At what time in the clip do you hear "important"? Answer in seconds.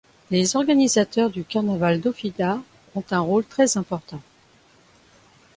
3.77-4.19